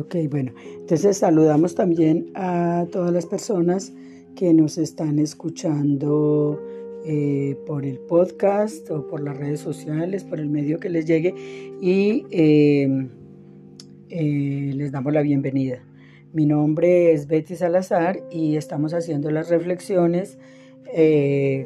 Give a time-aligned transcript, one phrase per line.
[0.00, 0.52] Ok, bueno.
[0.78, 3.92] Entonces saludamos también a todas las personas
[4.34, 6.58] que nos están escuchando
[7.04, 11.34] eh, por el podcast o por las redes sociales, por el medio que les llegue
[11.82, 13.08] y eh,
[14.08, 15.84] eh, les damos la bienvenida.
[16.32, 20.38] Mi nombre es Betty Salazar y estamos haciendo las reflexiones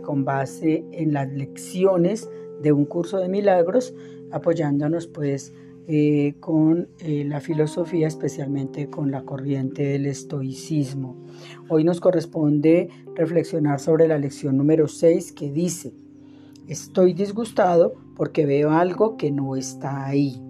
[0.03, 2.29] con base en las lecciones
[2.61, 3.95] de un curso de milagros,
[4.33, 5.55] apoyándonos pues
[5.87, 11.15] eh, con eh, la filosofía, especialmente con la corriente del estoicismo.
[11.69, 15.93] Hoy nos corresponde reflexionar sobre la lección número 6 que dice,
[16.69, 20.41] estoy disgustado porque veo algo que no está ahí.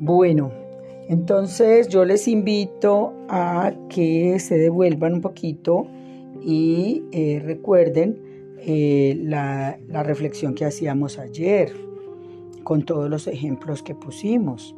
[0.00, 0.50] Bueno,
[1.10, 5.86] entonces yo les invito a que se devuelvan un poquito
[6.42, 8.30] y eh, recuerden
[9.24, 11.89] la reflexión que hacíamos ayer
[12.70, 14.76] con todos los ejemplos que pusimos.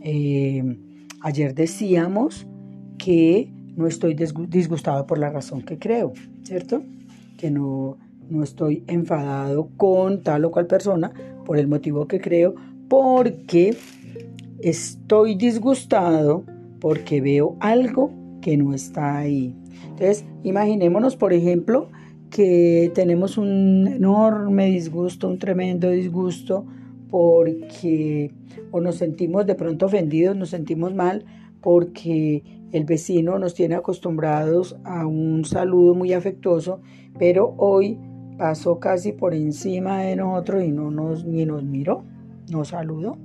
[0.00, 0.78] Eh,
[1.20, 2.46] ayer decíamos
[2.96, 6.82] que no estoy disgustado por la razón que creo, ¿cierto?
[7.36, 7.98] Que no,
[8.30, 11.12] no estoy enfadado con tal o cual persona
[11.44, 12.54] por el motivo que creo,
[12.88, 13.76] porque
[14.60, 16.44] estoy disgustado
[16.80, 19.54] porque veo algo que no está ahí.
[19.82, 21.90] Entonces, imaginémonos, por ejemplo,
[22.30, 26.64] que tenemos un enorme disgusto, un tremendo disgusto
[27.10, 28.32] porque
[28.70, 31.24] o nos sentimos de pronto ofendidos, nos sentimos mal
[31.60, 32.42] porque
[32.72, 36.80] el vecino nos tiene acostumbrados a un saludo muy afectuoso,
[37.18, 37.98] pero hoy
[38.36, 42.04] pasó casi por encima de nosotros y no nos ni nos miró,
[42.50, 43.16] nos saludó.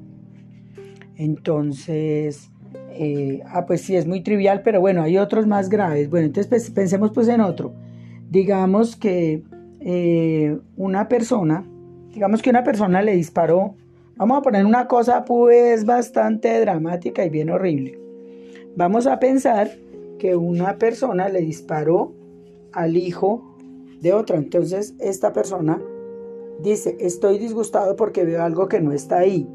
[1.16, 2.52] Entonces,
[2.92, 6.10] eh, ah, pues sí, es muy trivial, pero bueno, hay otros más graves.
[6.10, 7.74] Bueno, entonces pues, pensemos pues en otro.
[8.32, 9.44] Digamos que
[9.82, 11.66] eh, una persona
[12.14, 13.76] digamos que una persona le disparó,
[14.16, 18.00] vamos a poner una cosa pues bastante dramática y bien horrible.
[18.76, 19.72] Vamos a pensar
[20.20, 22.14] que una persona le disparó
[22.72, 23.56] al hijo
[24.02, 24.38] de otra.
[24.38, 25.82] Entonces esta persona
[26.62, 29.48] dice, estoy disgustado porque veo algo que no está ahí.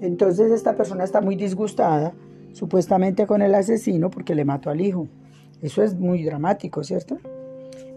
[0.00, 2.14] Entonces esta persona está muy disgustada,
[2.52, 5.08] supuestamente con el asesino, porque le mató al hijo.
[5.62, 7.18] Eso es muy dramático, ¿cierto?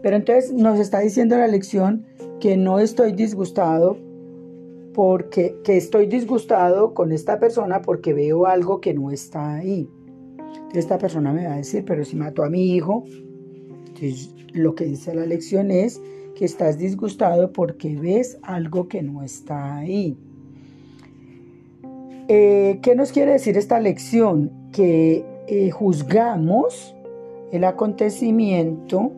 [0.02, 2.06] Pero entonces nos está diciendo la lección
[2.40, 3.98] que no estoy disgustado
[4.98, 9.88] porque que estoy disgustado con esta persona porque veo algo que no está ahí.
[10.74, 13.04] esta persona me va a decir, pero si mató a mi hijo,
[13.90, 16.02] entonces lo que dice la lección es
[16.34, 20.18] que estás disgustado porque ves algo que no está ahí.
[22.28, 24.52] Eh, ¿Qué nos quiere decir esta lección?
[24.72, 26.96] Que eh, juzgamos
[27.52, 29.12] el acontecimiento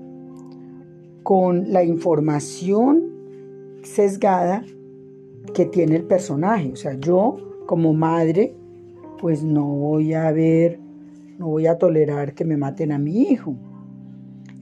[1.23, 3.13] con la información
[3.81, 4.66] sesgada
[5.53, 6.71] que tiene el personaje.
[6.71, 8.55] O sea, yo como madre,
[9.19, 10.79] pues no voy a ver,
[11.37, 13.55] no voy a tolerar que me maten a mi hijo.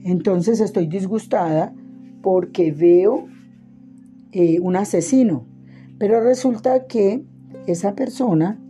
[0.04, 1.74] Entonces estoy disgustada
[2.22, 3.26] porque veo
[4.32, 5.46] eh, un asesino.
[5.98, 7.24] Pero resulta que
[7.66, 8.60] esa persona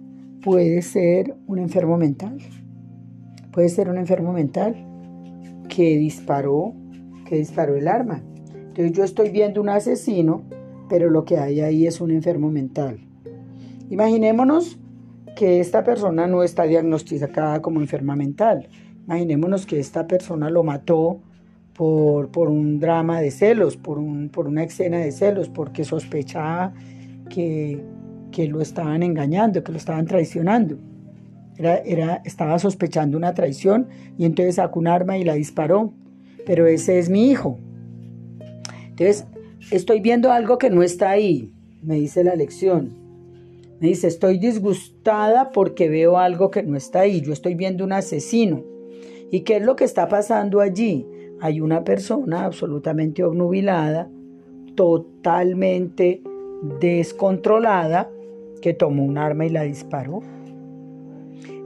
[0.43, 2.39] puede ser un enfermo mental.
[3.53, 4.77] Puede ser un enfermo mental
[5.69, 6.75] que disparó,
[7.27, 8.23] que disparó el arma.
[8.69, 10.43] Entonces yo estoy viendo un asesino
[10.89, 12.99] pero lo que hay ahí es un enfermo mental.
[13.91, 14.79] Imaginémonos
[15.37, 18.69] que esta persona no está diagnosticada como enferma mental.
[19.07, 21.21] Imaginémonos que esta persona lo mató
[21.75, 26.75] por, por un drama de celos, por, un, por una escena de celos, porque sospechaba
[27.31, 27.81] que,
[28.33, 30.77] que lo estaban engañando, que lo estaban traicionando.
[31.57, 35.93] Era, era, estaba sospechando una traición y entonces sacó un arma y la disparó.
[36.45, 37.59] Pero ese es mi hijo.
[38.89, 39.27] Entonces,
[39.71, 41.53] Estoy viendo algo que no está ahí,
[41.83, 42.97] me dice la lección.
[43.81, 47.21] Me dice, estoy disgustada porque veo algo que no está ahí.
[47.21, 48.65] Yo estoy viendo un asesino.
[49.31, 51.07] ¿Y qué es lo que está pasando allí?
[51.41, 54.11] Hay una persona absolutamente obnubilada,
[54.75, 56.23] totalmente
[56.81, 58.11] descontrolada,
[58.63, 60.23] que tomó un arma y la disparó.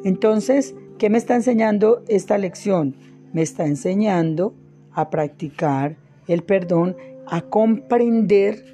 [0.04, 2.96] Entonces, ¿qué me está enseñando esta lección?
[3.32, 4.54] Me está enseñando
[4.90, 5.96] a practicar
[6.26, 6.96] el perdón
[7.26, 8.64] a comprender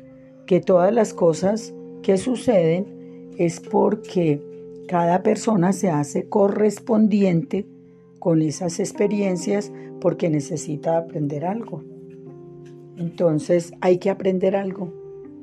[0.46, 4.42] que todas las cosas que suceden es porque
[4.88, 7.66] cada persona se hace correspondiente
[8.18, 11.84] con esas experiencias porque necesita aprender algo.
[12.96, 14.92] Entonces hay que aprender algo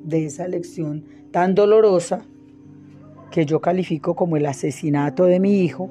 [0.03, 2.25] de esa lección tan dolorosa
[3.31, 5.89] que yo califico como el asesinato de mi hijo.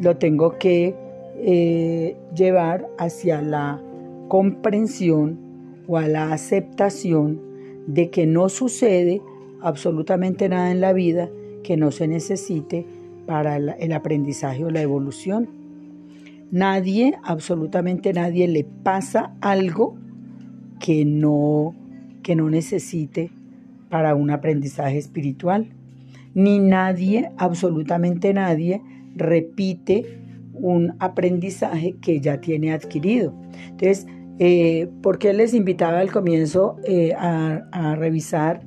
[0.00, 0.94] lo tengo que
[1.38, 3.82] eh, llevar hacia la
[4.28, 5.45] comprensión
[5.86, 7.40] o a la aceptación
[7.86, 9.22] de que no sucede
[9.60, 11.28] absolutamente nada en la vida
[11.62, 12.86] que no se necesite
[13.26, 15.48] para el aprendizaje o la evolución.
[16.52, 19.96] Nadie, absolutamente nadie, le pasa algo
[20.78, 21.74] que no,
[22.22, 23.30] que no necesite
[23.88, 25.66] para un aprendizaje espiritual.
[26.34, 28.80] Ni nadie, absolutamente nadie,
[29.16, 30.20] repite
[30.54, 33.34] un aprendizaje que ya tiene adquirido.
[33.70, 34.06] Entonces,
[34.38, 38.60] eh, ¿por qué les invitaba al comienzo eh, a, a revisar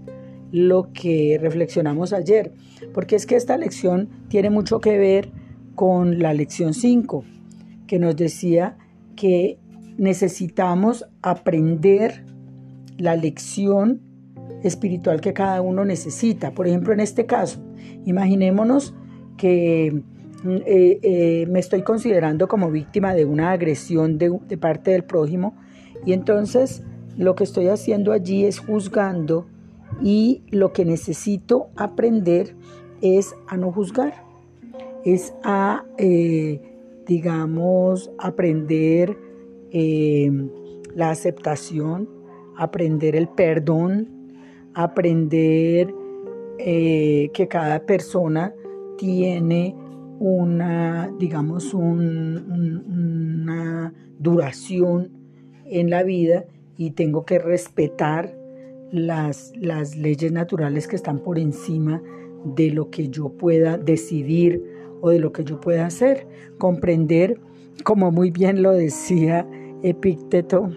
[0.52, 2.54] lo que reflexionamos ayer?
[2.94, 5.32] Porque es que esta lección tiene mucho que ver
[5.76, 7.24] con la lección 5,
[7.88, 8.78] que nos decía
[9.16, 9.60] que
[9.98, 12.24] necesitamos aprender
[12.98, 14.02] la lección
[14.64, 16.52] espiritual que cada uno necesita.
[16.52, 17.62] Por ejemplo, en este caso,
[18.06, 18.94] imaginémonos
[19.38, 20.02] que
[20.46, 25.58] eh, eh, me estoy considerando como víctima de una agresión de, parte del prójimo
[26.06, 26.84] y entonces
[27.18, 29.48] lo que estoy haciendo allí es juzgando
[30.02, 32.56] y lo que necesito aprender
[33.02, 34.24] es a no juzgar,
[35.04, 36.62] es a, eh,
[37.06, 39.18] digamos, aprender
[40.96, 42.10] la aceptación,
[42.58, 44.08] aprender el perdón,
[44.74, 45.94] aprender
[46.58, 48.54] que cada persona
[48.98, 49.76] tiene
[50.20, 52.34] una, digamos, una
[54.20, 55.10] duración
[55.66, 56.46] en la vida
[56.78, 58.38] y tengo que respetar
[58.92, 62.02] las, las leyes naturales que están por encima
[62.44, 64.64] de lo que yo pueda decidir
[65.02, 66.28] o de lo que yo pueda hacer.
[66.58, 67.40] Comprender,
[67.84, 69.48] como muy bien lo decía
[69.82, 70.70] Epícteto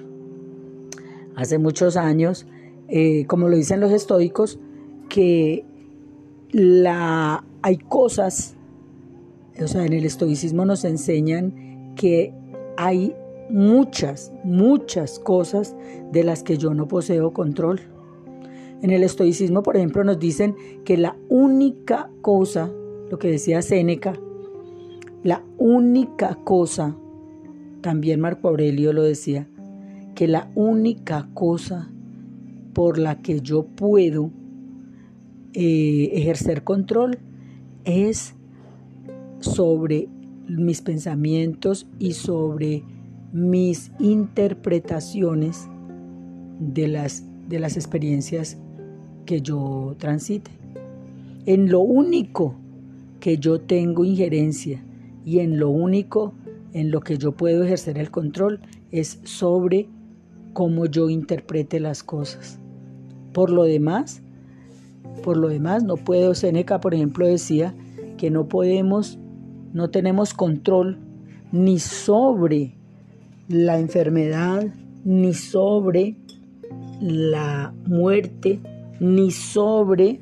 [1.35, 2.47] hace muchos años,
[2.89, 4.61] eh, como lo dicen los estoicos,
[5.09, 5.65] que
[6.53, 8.57] la, hay cosas
[9.61, 12.35] o sea, en el estoicismo nos enseñan que
[12.77, 13.15] hay
[13.51, 15.77] muchas, muchas cosas
[16.11, 17.81] de las que yo no poseo control.
[18.83, 22.71] En el estoicismo, por ejemplo, nos dicen que la única cosa,
[23.11, 24.15] lo que decía Séneca,
[25.23, 26.97] la única cosa,
[27.81, 29.47] también Marco Aurelio lo decía,
[30.15, 31.91] que la única cosa
[32.73, 34.31] por la que yo puedo
[35.53, 37.19] eh, ejercer control
[37.85, 38.35] es
[39.43, 40.09] sobre
[40.49, 42.83] mis pensamientos y sobre
[43.33, 45.69] mis interpretaciones
[46.59, 48.59] de las, de las experiencias
[49.27, 50.51] que yo transite.
[51.47, 52.55] En lo único
[53.21, 54.83] que yo tengo injerencia
[55.25, 56.35] y en lo único
[56.73, 58.61] en lo que yo puedo ejercer el control
[58.91, 59.89] es sobre
[60.53, 62.59] cómo yo interprete las cosas.
[63.33, 64.23] Por lo demás,
[65.23, 67.75] por lo demás no puedo, Seneca por ejemplo decía
[68.17, 69.19] que no podemos
[69.73, 70.99] no tenemos control
[71.51, 72.75] ni sobre
[73.49, 74.67] la enfermedad,
[75.05, 76.17] ni sobre
[77.01, 78.61] la muerte,
[79.01, 80.21] ni sobre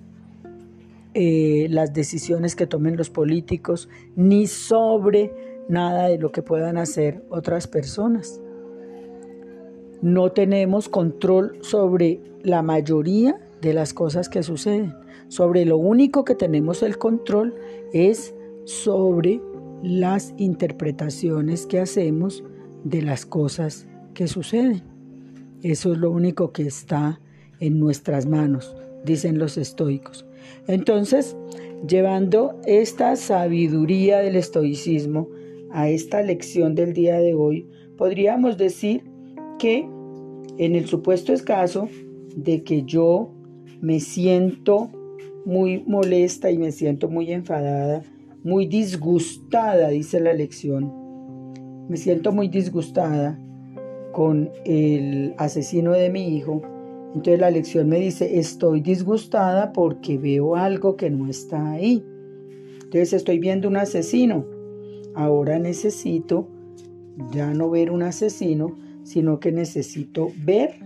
[1.15, 5.33] eh, las decisiones que tomen los políticos, ni sobre
[5.69, 8.41] nada de lo que puedan hacer otras personas.
[10.03, 14.95] No tenemos control sobre la mayoría de las cosas que suceden.
[15.29, 17.55] Sobre lo único que tenemos el control
[17.93, 18.35] es
[18.65, 19.41] sobre
[19.83, 22.45] las interpretaciones que hacemos
[22.85, 24.83] de las cosas que suceden.
[25.63, 27.21] Eso es lo único que está
[27.61, 30.27] en nuestras manos, dicen los estoicos.
[30.67, 31.37] Entonces,
[31.87, 35.29] llevando esta sabiduría del estoicismo
[35.71, 39.05] a esta lección del día de hoy, podríamos decir
[39.59, 39.87] que
[40.59, 41.89] en el supuesto escaso
[42.35, 43.31] de que yo
[43.81, 44.91] me siento
[45.45, 48.03] muy molesta y me siento muy enfadada
[48.43, 50.93] muy disgustada, dice la lección.
[51.89, 53.39] Me siento muy disgustada
[54.13, 56.63] con el asesino de mi hijo.
[57.15, 62.05] Entonces la lección me dice, estoy disgustada porque veo algo que no está ahí.
[62.75, 64.45] Entonces estoy viendo un asesino.
[65.15, 66.49] Ahora necesito
[67.33, 70.81] ya no ver un asesino, sino que necesito ver,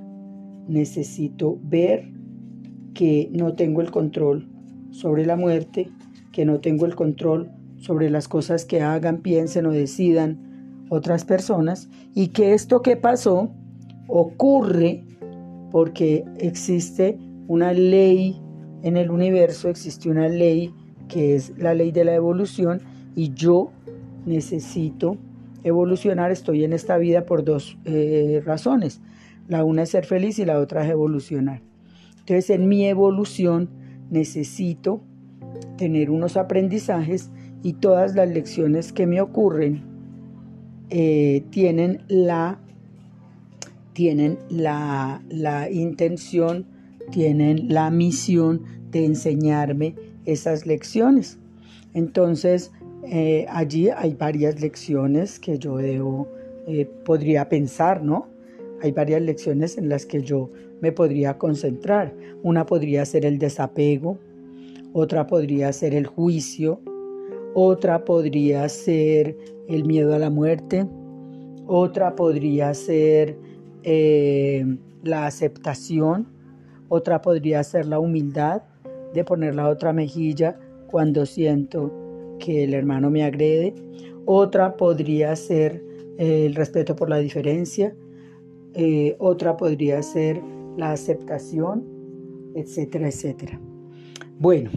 [0.67, 2.09] necesito ver
[2.95, 4.49] que no tengo el control
[4.91, 5.91] sobre la muerte,
[6.35, 11.89] que no tengo el control sobre las cosas que hagan, piensen o decidan otras personas
[12.13, 13.53] y que esto que pasó
[14.09, 15.05] ocurre
[15.71, 18.43] porque existe una ley
[18.83, 20.75] en el universo, existe una ley
[21.09, 22.83] que es la ley de la evolución
[23.15, 23.71] y yo
[24.27, 25.17] necesito
[25.63, 29.01] evolucionar, estoy en esta vida por dos eh, razones.
[29.47, 31.63] La una es ser feliz y la otra es evolucionar.
[32.19, 33.69] Entonces en mi evolución
[34.11, 35.01] necesito
[35.77, 37.31] tener unos aprendizajes
[37.63, 39.83] y todas las lecciones que me ocurren
[40.91, 42.61] eh, tienen la
[43.95, 46.67] tienen la, la intención,
[47.11, 49.95] tienen la misión de enseñarme
[50.25, 51.39] esas lecciones.
[51.95, 52.73] Entonces,
[53.07, 56.29] eh, allí hay varias lecciones que yo debo,
[56.67, 58.27] eh, podría pensar, ¿no?
[58.83, 62.13] Hay varias lecciones en las que yo me podría concentrar.
[62.43, 64.19] Una podría ser el desapego,
[64.95, 66.81] otra podría ser el juicio,
[67.53, 69.37] otra podría ser
[69.69, 70.87] el miedo a la muerte,
[71.67, 73.37] otra podría ser
[73.83, 74.65] eh,
[75.03, 76.29] la aceptación,
[76.89, 78.63] otra podría ser la humildad
[79.13, 81.93] de poner la otra mejilla cuando siento
[82.39, 83.75] que el hermano me agrede,
[84.27, 85.83] otra podría ser
[86.19, 87.97] eh, el respeto por la diferencia,
[88.75, 90.41] eh, otra podría ser
[90.77, 91.85] la aceptación,
[92.55, 93.61] etcétera, etcétera.
[94.39, 94.71] Bueno,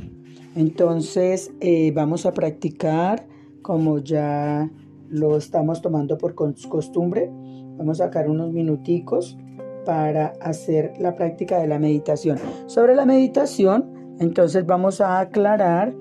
[0.56, 1.52] entonces
[1.94, 3.28] vamos a practicar
[3.62, 4.72] como ya
[5.10, 7.30] lo estamos tomando por costumbre.
[7.78, 9.38] Vamos a sacar unos minuticos
[9.86, 12.38] para hacer la práctica de la meditación.
[12.66, 15.96] Sobre la meditación, entonces vamos a aclarar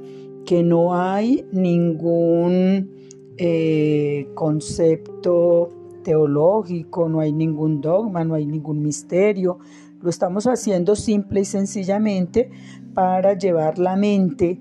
[0.45, 2.91] que no hay ningún
[3.37, 5.69] eh, concepto
[6.03, 9.59] teológico, no hay ningún dogma, no hay ningún misterio.
[10.01, 12.51] Lo estamos haciendo simple y sencillamente
[12.95, 14.61] para llevar la mente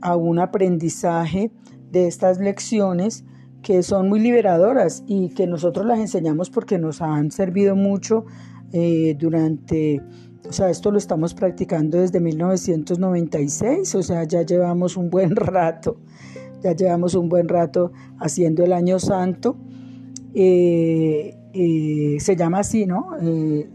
[0.00, 1.50] a un aprendizaje
[1.90, 3.24] de estas lecciones
[3.62, 8.24] que son muy liberadoras y que nosotros las enseñamos porque nos han servido mucho
[8.72, 10.02] eh, durante,
[10.48, 15.98] o sea, esto lo estamos practicando desde 1996, o sea, ya llevamos un buen rato,
[16.62, 19.56] ya llevamos un buen rato haciendo el año santo.
[20.34, 23.10] Eh, eh, se llama así, ¿no?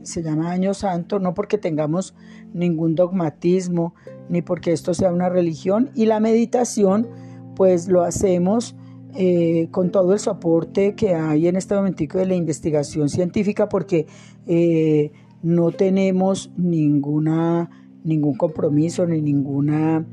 [0.03, 2.15] se llama Año Santo, no porque tengamos
[2.53, 3.93] ningún dogmatismo,
[4.29, 7.07] ni porque esto sea una religión, y la meditación,
[7.55, 8.75] pues lo hacemos
[9.19, 14.05] eh, con todo el soporte que hay en este momentico de la investigación científica porque
[14.45, 17.71] eh, no tenemos ninguna,
[18.03, 20.05] ningún compromiso ni ninguna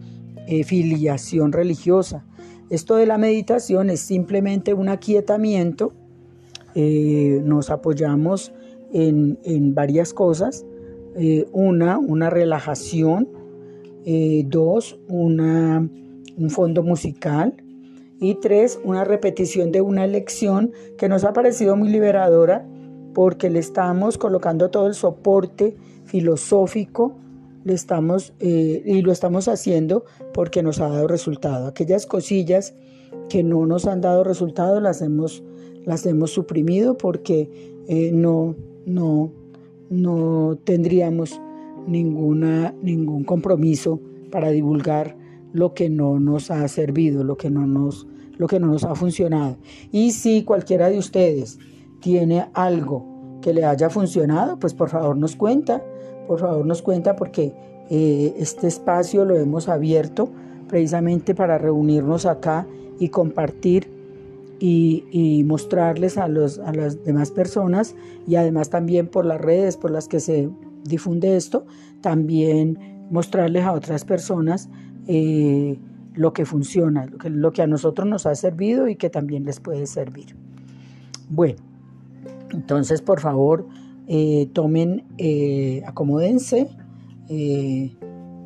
[0.46, 2.24] eh, filiación religiosa.
[2.70, 5.92] Esto de la meditación es simplemente un aquietamiento.
[6.74, 8.52] Nos apoyamos
[8.92, 10.64] en, en varias cosas.
[11.52, 13.28] una, una relajación.
[14.46, 15.88] dos, una,
[16.36, 17.54] un fondo musical
[18.20, 22.66] y tres, una repetición de una lección que nos ha parecido muy liberadora
[23.12, 27.16] porque le estamos colocando todo el soporte filosófico
[27.64, 31.66] le estamos, eh, y lo estamos haciendo porque nos ha dado resultado.
[31.66, 32.74] Aquellas cosillas
[33.28, 35.42] que no nos han dado resultado las hemos,
[35.84, 37.50] las hemos suprimido porque
[37.88, 38.54] eh, no,
[38.86, 39.30] no,
[39.90, 41.40] no tendríamos
[41.86, 44.00] ninguna, ningún compromiso
[44.30, 45.16] para divulgar
[45.52, 48.94] lo que no nos ha servido, lo que no nos, lo que no nos ha
[48.94, 49.56] funcionado.
[49.92, 51.58] Y si cualquiera de ustedes
[52.00, 55.82] tiene algo que le haya funcionado, pues por favor nos cuenta,
[56.26, 57.52] por favor nos cuenta porque
[57.90, 60.30] eh, este espacio lo hemos abierto
[60.68, 62.66] precisamente para reunirnos acá
[62.98, 63.88] y compartir
[64.60, 67.94] y, mostrarles a, los, a las demás personas
[68.26, 70.48] y además también por las redes por las que se
[70.84, 71.66] difunde esto,
[72.00, 72.78] también
[73.10, 74.68] mostrarles a otras personas
[75.06, 75.78] eh,
[76.14, 79.44] lo que funciona, lo que, lo que, a nosotros nos ha servido y que también
[79.44, 80.36] les puede servir.
[81.28, 81.56] Bueno,
[82.50, 83.66] entonces por favor
[84.06, 86.68] eh, tomen, eh, acomódense,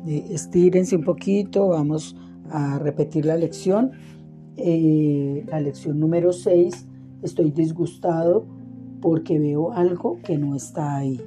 [0.05, 2.15] estírense un poquito, vamos
[2.49, 3.91] a repetir la lección.
[5.47, 6.87] La lección número 6,
[7.23, 8.45] estoy disgustado
[9.01, 11.21] porque veo algo que no está ahí.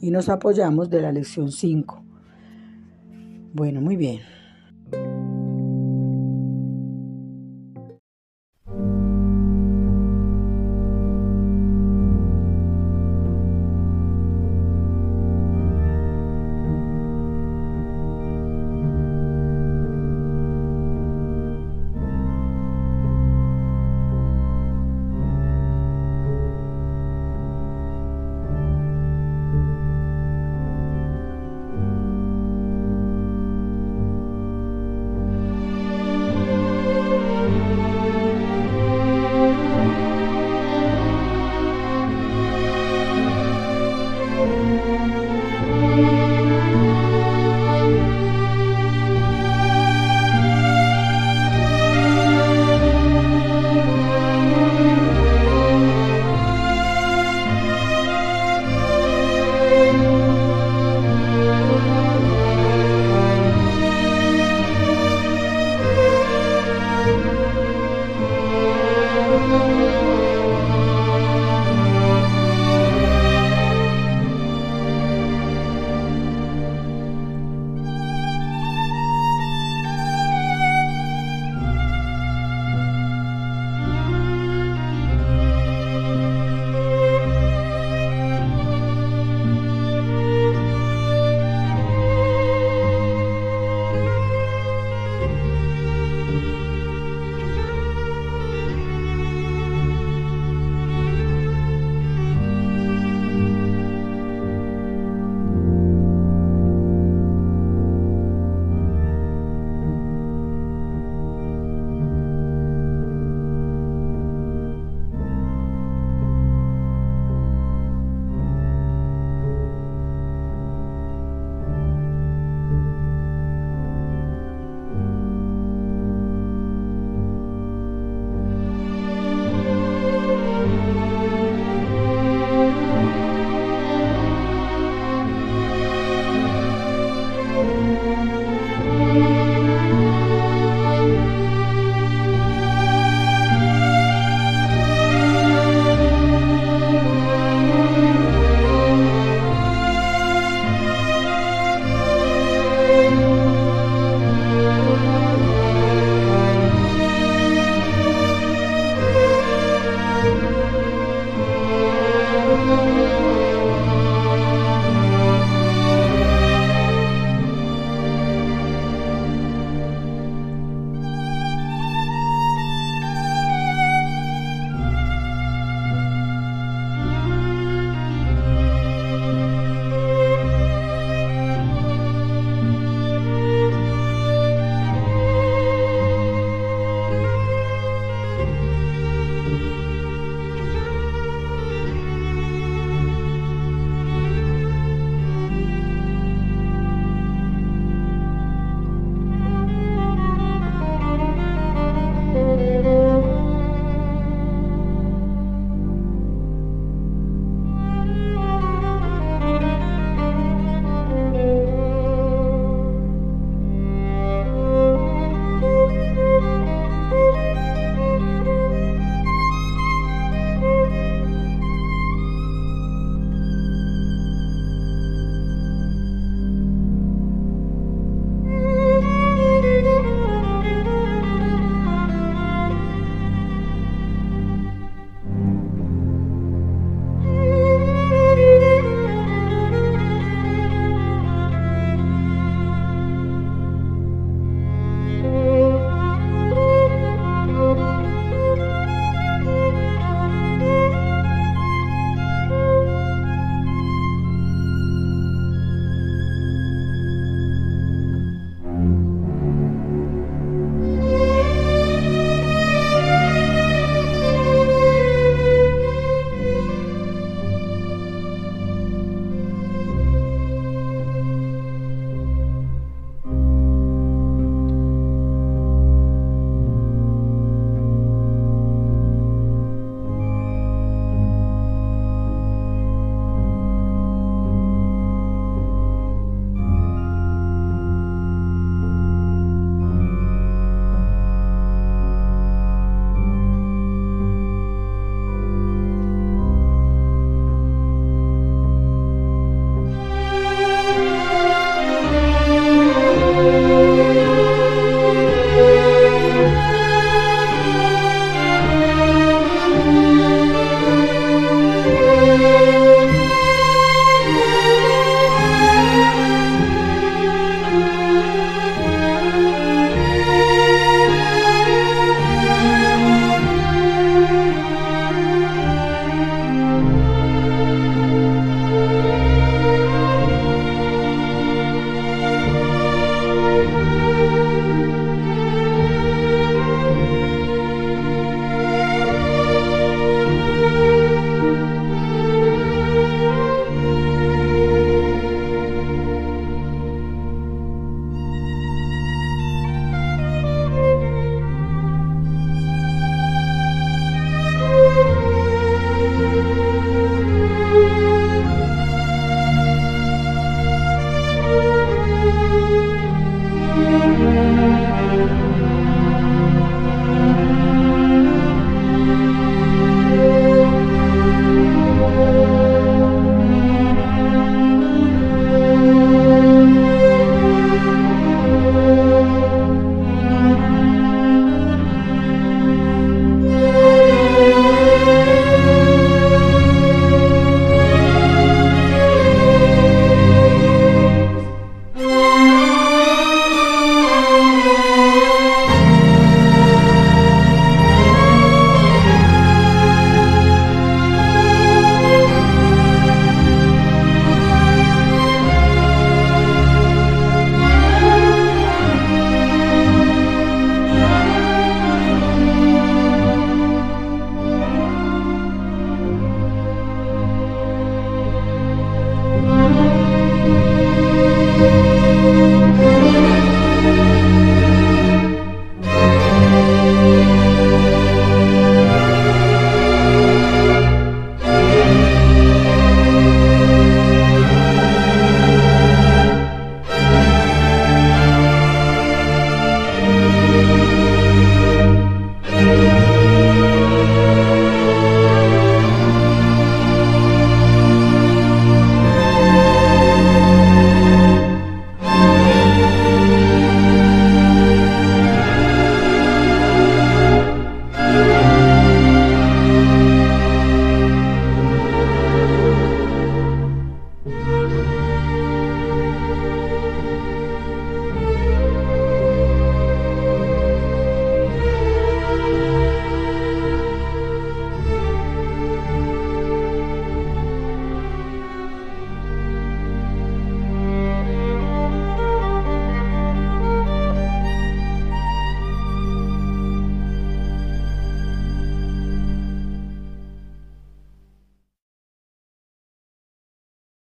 [0.00, 2.02] Y nos apoyamos de la lección 5.
[3.54, 4.20] Bueno, muy bien.